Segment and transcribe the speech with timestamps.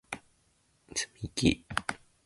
[0.95, 1.63] つみき